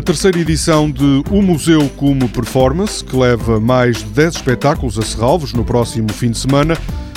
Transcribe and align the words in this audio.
A 0.00 0.02
terceira 0.02 0.38
edição 0.38 0.90
de 0.90 1.22
O 1.30 1.42
Museu 1.42 1.86
como 1.98 2.26
Performance, 2.26 3.04
que 3.04 3.14
leva 3.14 3.60
mais 3.60 3.98
de 3.98 4.04
10 4.04 4.36
espetáculos 4.36 4.98
a 4.98 5.02
Serralvos 5.02 5.52
no 5.52 5.62
próximo 5.62 6.10
fim 6.10 6.30
de 6.30 6.38
semana, 6.38 6.74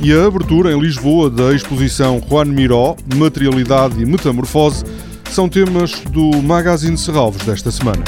e 0.00 0.12
a 0.12 0.26
abertura 0.26 0.72
em 0.72 0.80
Lisboa 0.80 1.30
da 1.30 1.54
exposição 1.54 2.20
Juan 2.28 2.46
Miró, 2.46 2.96
Materialidade 3.14 4.02
e 4.02 4.04
Metamorfose, 4.04 4.84
são 5.30 5.48
temas 5.48 6.00
do 6.10 6.42
Magazine 6.42 6.98
Serralvos 6.98 7.44
desta 7.44 7.70
semana. 7.70 8.02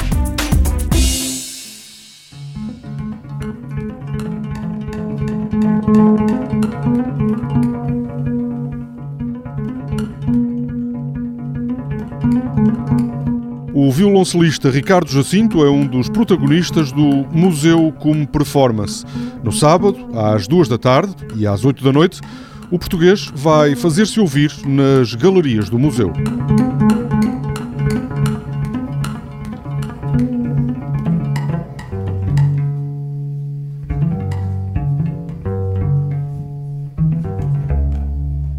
O 13.87 13.93
violoncelista 13.93 14.69
Ricardo 14.69 15.09
Jacinto 15.09 15.65
é 15.65 15.71
um 15.71 15.87
dos 15.87 16.09
protagonistas 16.09 16.91
do 16.91 17.25
Museu 17.31 17.95
como 18.01 18.27
Performance. 18.27 19.05
No 19.45 19.53
sábado, 19.53 20.09
às 20.13 20.49
duas 20.49 20.67
da 20.67 20.77
tarde 20.77 21.15
e 21.37 21.47
às 21.47 21.65
oito 21.65 21.85
da 21.85 21.93
noite, 21.93 22.21
o 22.69 22.81
português 22.81 23.31
vai 23.33 23.77
fazer-se 23.77 24.19
ouvir 24.19 24.53
nas 24.67 25.15
galerias 25.15 25.69
do 25.69 25.79
museu. 25.79 26.13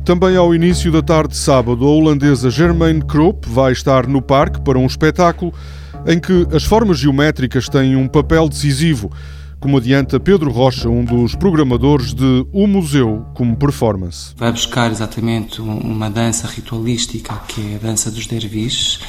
Também 0.08 0.38
ao 0.38 0.56
início 0.56 0.90
da 0.90 1.02
tarde 1.02 1.34
de 1.34 1.38
sábado, 1.38 1.84
a 1.86 1.90
holandesa 1.90 2.50
Germaine 2.50 3.02
Kroop 3.02 3.46
vai 3.50 3.74
estar 3.74 4.08
no 4.08 4.22
parque 4.22 4.62
para 4.62 4.80
um 4.80 4.86
espetáculo 4.86 5.54
em 6.06 6.18
que 6.18 6.48
as 6.56 6.64
formas 6.64 6.98
geométricas 6.98 7.68
têm 7.68 7.98
um 7.98 8.08
papel 8.08 8.48
decisivo, 8.48 9.12
como 9.60 9.76
adianta 9.76 10.18
Pedro 10.18 10.50
Rocha, 10.50 10.88
um 10.88 11.04
dos 11.04 11.36
programadores 11.36 12.14
de 12.14 12.48
O 12.54 12.68
Museu 12.68 13.26
como 13.34 13.58
Performance. 13.58 14.34
Vai 14.38 14.50
buscar 14.50 14.90
exatamente 14.90 15.62
uma 15.62 16.10
dança 16.10 16.48
ritualística, 16.48 17.34
que 17.46 17.74
é 17.74 17.76
a 17.76 17.80
dança 17.80 18.10
dos 18.10 18.28
derviches, 18.28 19.02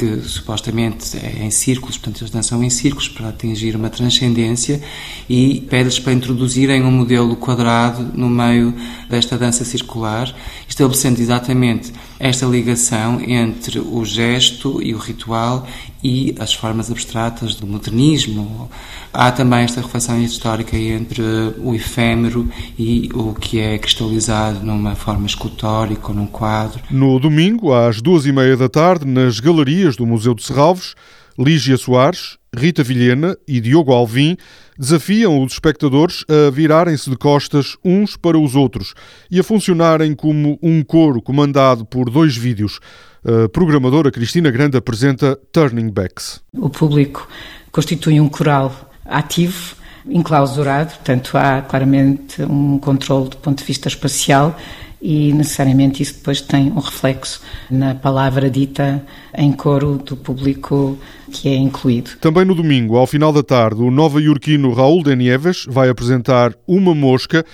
que 0.00 0.22
supostamente 0.22 1.18
é 1.18 1.44
em 1.44 1.50
círculos, 1.50 1.98
portanto 1.98 2.22
eles 2.22 2.30
dançam 2.30 2.64
em 2.64 2.70
círculos 2.70 3.06
para 3.06 3.28
atingir 3.28 3.76
uma 3.76 3.90
transcendência 3.90 4.80
e 5.28 5.60
pede-lhes 5.68 5.98
para 5.98 6.14
introduzirem 6.14 6.82
um 6.82 6.90
modelo 6.90 7.36
quadrado 7.36 8.10
no 8.14 8.30
meio 8.30 8.74
desta 9.10 9.36
dança 9.36 9.62
circular, 9.62 10.34
estabelecendo 10.66 11.20
exatamente 11.20 11.92
esta 12.18 12.46
ligação 12.46 13.20
entre 13.20 13.78
o 13.78 14.02
gesto 14.04 14.82
e 14.82 14.94
o 14.94 14.98
ritual 14.98 15.66
e 16.02 16.34
as 16.38 16.54
formas 16.54 16.90
abstratas 16.90 17.54
do 17.54 17.66
modernismo. 17.66 18.70
Há 19.12 19.32
também 19.32 19.60
esta 19.60 19.80
reflexão 19.80 20.22
histórica 20.22 20.76
entre 20.76 21.22
o 21.58 21.74
efêmero 21.74 22.48
e 22.78 23.10
o 23.12 23.34
que 23.34 23.58
é 23.58 23.76
cristalizado 23.76 24.64
numa 24.64 24.94
forma 24.94 25.26
escultórica 25.26 26.08
ou 26.08 26.14
num 26.14 26.26
quadro. 26.26 26.80
No 26.90 27.18
domingo, 27.18 27.72
às 27.72 28.00
duas 28.00 28.24
e 28.24 28.32
meia 28.32 28.56
da 28.56 28.68
tarde, 28.68 29.04
nas 29.04 29.40
galerias 29.40 29.89
do 29.96 30.06
Museu 30.06 30.34
de 30.34 30.42
Serralves, 30.42 30.94
Lígia 31.38 31.76
Soares, 31.76 32.38
Rita 32.54 32.82
Vilhena 32.82 33.36
e 33.46 33.60
Diogo 33.60 33.92
Alvim 33.92 34.36
desafiam 34.78 35.42
os 35.42 35.52
espectadores 35.52 36.24
a 36.28 36.50
virarem-se 36.50 37.08
de 37.08 37.16
costas 37.16 37.76
uns 37.84 38.16
para 38.16 38.38
os 38.38 38.54
outros 38.54 38.94
e 39.30 39.38
a 39.38 39.44
funcionarem 39.44 40.14
como 40.14 40.58
um 40.62 40.82
coro 40.82 41.22
comandado 41.22 41.84
por 41.84 42.10
dois 42.10 42.36
vídeos. 42.36 42.80
A 43.24 43.48
programadora 43.48 44.10
Cristina 44.10 44.50
Grande 44.50 44.76
apresenta 44.76 45.38
Turning 45.52 45.90
Backs. 45.90 46.40
O 46.52 46.68
público 46.68 47.28
constitui 47.70 48.20
um 48.20 48.28
coral 48.28 48.90
ativo, 49.04 49.76
enclausurado, 50.06 50.90
portanto 50.94 51.36
há 51.36 51.62
claramente 51.62 52.42
um 52.42 52.78
controle 52.78 53.28
do 53.28 53.36
ponto 53.36 53.58
de 53.58 53.64
vista 53.64 53.88
espacial 53.88 54.56
e 55.02 55.32
necessariamente 55.32 56.02
isso 56.02 56.14
depois 56.14 56.40
tem 56.40 56.70
um 56.70 56.78
reflexo 56.78 57.40
na 57.70 57.94
palavra 57.94 58.50
dita 58.50 59.02
em 59.34 59.50
coro 59.52 59.96
do 59.96 60.16
público 60.16 60.98
que 61.32 61.48
é 61.48 61.56
incluído. 61.56 62.10
Também 62.20 62.44
no 62.44 62.54
domingo, 62.54 62.96
ao 62.96 63.06
final 63.06 63.32
da 63.32 63.42
tarde, 63.42 63.80
o 63.80 63.90
nova-iorquino 63.90 64.72
Raul 64.74 65.02
Denieves 65.02 65.64
vai 65.68 65.88
apresentar 65.88 66.52
Uma 66.66 66.94
Mosca 66.94 67.44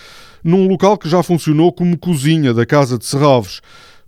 num 0.42 0.68
local 0.68 0.96
que 0.98 1.08
já 1.08 1.22
funcionou 1.22 1.72
como 1.72 1.98
cozinha 1.98 2.52
da 2.52 2.66
Casa 2.66 2.98
de 2.98 3.04
Serralves. 3.04 3.60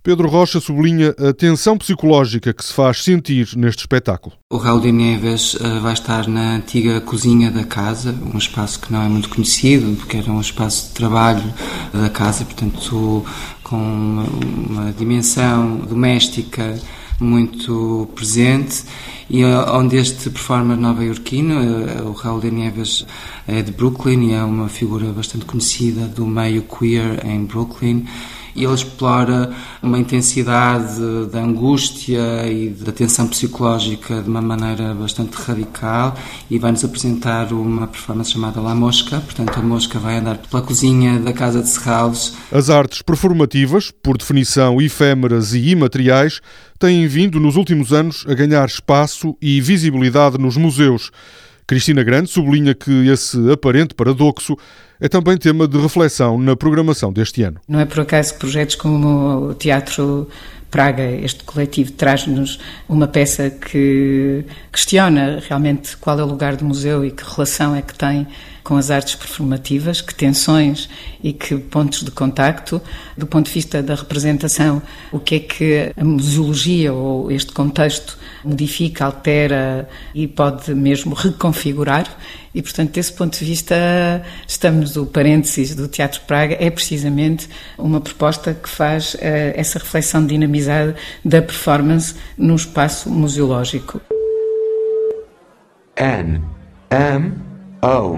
Pedro 0.09 0.27
Rocha 0.27 0.59
sublinha 0.59 1.13
a 1.19 1.31
tensão 1.31 1.77
psicológica 1.77 2.51
que 2.51 2.65
se 2.65 2.73
faz 2.73 3.03
sentir 3.03 3.49
neste 3.55 3.81
espetáculo. 3.81 4.33
O 4.51 4.57
Raul 4.57 4.81
de 4.81 4.91
Neves 4.91 5.53
uh, 5.53 5.79
vai 5.81 5.93
estar 5.93 6.27
na 6.27 6.55
antiga 6.55 6.99
cozinha 6.99 7.51
da 7.51 7.63
casa, 7.63 8.17
um 8.33 8.35
espaço 8.35 8.79
que 8.79 8.91
não 8.91 9.03
é 9.03 9.07
muito 9.07 9.29
conhecido, 9.29 9.95
porque 9.97 10.17
era 10.17 10.31
um 10.31 10.41
espaço 10.41 10.87
de 10.87 10.93
trabalho 10.95 11.43
da 11.93 12.09
casa, 12.09 12.43
portanto, 12.43 13.23
com 13.61 13.75
uma, 13.75 14.23
uma 14.23 14.91
dimensão 14.93 15.77
doméstica 15.77 16.75
muito 17.19 18.09
presente 18.15 18.85
e 19.29 19.43
uh, 19.43 19.75
onde 19.75 19.95
este 19.95 20.31
performer 20.31 20.75
nova-iorquino, 20.75 21.53
uh, 21.53 22.09
o 22.09 22.13
Raul 22.13 22.39
de 22.39 22.49
Neves, 22.49 23.05
é 23.47 23.61
de 23.61 23.71
Brooklyn 23.71 24.31
e 24.31 24.33
é 24.33 24.43
uma 24.43 24.69
figura 24.69 25.11
bastante 25.11 25.45
conhecida 25.45 26.07
do 26.07 26.25
meio 26.25 26.63
queer 26.63 27.23
em 27.27 27.45
Brooklyn 27.45 28.07
e 28.55 28.63
ele 28.63 28.73
explora 28.73 29.51
uma 29.81 29.97
intensidade 29.99 30.99
da 31.31 31.39
angústia 31.39 32.47
e 32.47 32.69
da 32.69 32.91
tensão 32.91 33.27
psicológica 33.27 34.21
de 34.21 34.29
uma 34.29 34.41
maneira 34.41 34.93
bastante 34.93 35.35
radical 35.35 36.15
e 36.49 36.57
vai-nos 36.57 36.83
apresentar 36.83 37.51
uma 37.53 37.87
performance 37.87 38.31
chamada 38.31 38.61
La 38.61 38.75
Mosca, 38.75 39.19
portanto 39.19 39.57
a 39.57 39.61
mosca 39.61 39.99
vai 39.99 40.17
andar 40.17 40.37
pela 40.37 40.61
cozinha 40.61 41.19
da 41.19 41.33
Casa 41.33 41.61
de 41.61 41.69
Serralves. 41.69 42.33
As 42.51 42.69
artes 42.69 43.01
performativas, 43.01 43.91
por 43.91 44.17
definição 44.17 44.81
efêmeras 44.81 45.53
e 45.53 45.69
imateriais, 45.69 46.41
têm 46.77 47.07
vindo 47.07 47.39
nos 47.39 47.55
últimos 47.55 47.91
anos 47.91 48.25
a 48.27 48.33
ganhar 48.33 48.65
espaço 48.65 49.35
e 49.41 49.59
visibilidade 49.61 50.37
nos 50.37 50.57
museus. 50.57 51.11
Cristina 51.69 52.01
Grande 52.01 52.31
sublinha 52.31 52.73
que 52.73 53.07
esse 53.09 53.37
aparente 53.51 53.93
paradoxo 53.93 54.57
é 54.99 55.07
também 55.07 55.37
tema 55.37 55.67
de 55.67 55.77
reflexão 55.77 56.35
na 56.35 56.55
programação 56.55 57.13
deste 57.13 57.43
ano. 57.43 57.61
Não 57.67 57.79
é 57.79 57.85
por 57.85 57.99
acaso 57.99 58.33
que 58.33 58.39
projetos 58.39 58.73
como 58.73 59.49
o 59.49 59.53
Teatro 59.53 60.27
Praga, 60.71 61.03
este 61.03 61.43
coletivo, 61.43 61.91
traz-nos 61.91 62.59
uma 62.87 63.07
peça 63.07 63.51
que 63.51 64.43
questiona 64.71 65.43
realmente 65.47 65.95
qual 65.97 66.19
é 66.19 66.23
o 66.23 66.25
lugar 66.25 66.55
do 66.55 66.65
museu 66.65 67.05
e 67.05 67.11
que 67.11 67.23
relação 67.23 67.75
é 67.75 67.83
que 67.83 67.93
tem 67.93 68.25
com 68.69 68.77
as 68.77 68.91
artes 68.91 69.15
performativas, 69.15 69.99
que 69.99 70.13
tensões 70.13 70.87
e 71.23 71.33
que 71.33 71.57
pontos 71.57 72.03
de 72.03 72.11
contacto, 72.11 72.79
do 73.17 73.25
ponto 73.25 73.47
de 73.47 73.51
vista 73.51 73.81
da 73.81 73.95
representação, 73.95 74.79
o 75.11 75.17
que 75.17 75.35
é 75.35 75.39
que 75.39 75.91
a 75.97 76.05
museologia 76.05 76.93
ou 76.93 77.31
este 77.31 77.51
contexto 77.51 78.15
modifica, 78.45 79.05
altera 79.05 79.89
e 80.13 80.27
pode 80.27 80.75
mesmo 80.75 81.15
reconfigurar. 81.15 82.05
E, 82.53 82.61
portanto, 82.61 82.91
desse 82.91 83.11
ponto 83.11 83.39
de 83.39 83.43
vista, 83.43 83.75
estamos, 84.47 84.95
o 84.95 85.07
parênteses 85.07 85.73
do 85.73 85.87
Teatro 85.87 86.21
Praga 86.27 86.55
é 86.59 86.69
precisamente 86.69 87.49
uma 87.75 87.99
proposta 87.99 88.53
que 88.53 88.69
faz 88.69 89.15
uh, 89.15 89.17
essa 89.55 89.79
reflexão 89.79 90.23
dinamizada 90.23 90.95
da 91.25 91.41
performance 91.41 92.13
no 92.37 92.55
espaço 92.55 93.09
museológico. 93.09 93.99
N 95.97 96.39
M 96.91 97.33
O 97.81 98.15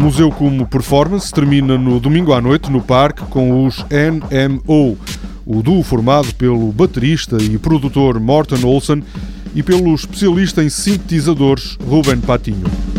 museu 0.00 0.30
como 0.30 0.66
performance 0.66 1.30
termina 1.30 1.76
no 1.76 2.00
domingo 2.00 2.32
à 2.32 2.40
noite 2.40 2.70
no 2.70 2.80
parque 2.80 3.22
com 3.26 3.66
os 3.66 3.84
NMO, 3.90 4.96
o 5.44 5.62
duo 5.62 5.82
formado 5.82 6.34
pelo 6.36 6.72
baterista 6.72 7.36
e 7.38 7.58
produtor 7.58 8.18
Morten 8.18 8.64
Olsen 8.64 9.02
e 9.54 9.62
pelo 9.62 9.94
especialista 9.94 10.64
em 10.64 10.70
sintetizadores 10.70 11.76
Ruben 11.86 12.18
Patinho. 12.18 12.89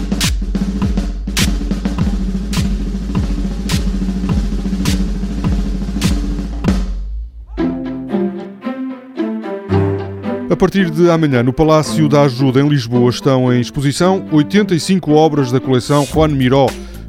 Partir 10.61 10.91
de 10.91 11.09
amanhã, 11.09 11.41
no 11.41 11.51
Palácio 11.51 12.07
da 12.07 12.21
Ajuda, 12.21 12.61
em 12.61 12.69
Lisboa, 12.69 13.09
estão 13.09 13.51
em 13.51 13.59
exposição 13.59 14.23
85 14.31 15.11
obras 15.11 15.51
da 15.51 15.59
coleção 15.59 16.05
Juan 16.05 16.27
Miró, 16.27 16.67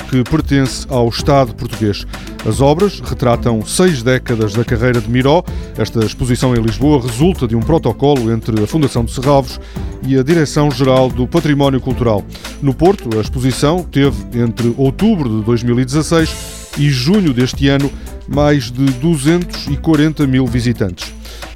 que 0.09 0.25
pertence 0.25 0.87
ao 0.89 1.07
Estado 1.11 1.55
português. 1.55 2.07
As 2.49 2.63
obras 2.63 3.01
retratam 3.01 3.63
seis 3.63 4.03
décadas 4.03 4.55
da 4.55 4.65
carreira 4.65 5.03
de 5.03 5.11
Miró. 5.11 5.45
Esta 5.77 6.03
exposição 6.03 6.57
em 6.57 6.63
Lisboa 6.63 7.03
resulta 7.03 7.47
de 7.47 7.55
um 7.55 7.61
protocolo 7.61 8.33
entre 8.33 8.65
a 8.65 8.67
Fundação 8.67 9.05
de 9.05 9.13
Serralvos 9.13 9.61
e 10.03 10.17
a 10.17 10.23
Direção-Geral 10.23 11.11
do 11.11 11.27
Património 11.27 11.79
Cultural. 11.79 12.25
No 12.63 12.73
Porto, 12.73 13.19
a 13.19 13.21
exposição 13.21 13.83
teve, 13.83 14.17
entre 14.41 14.73
outubro 14.79 15.29
de 15.29 15.45
2016 15.45 16.73
e 16.79 16.89
junho 16.89 17.35
deste 17.35 17.69
ano, 17.69 17.93
mais 18.27 18.71
de 18.71 18.87
240 18.87 20.27
mil 20.27 20.47
visitantes. 20.47 21.13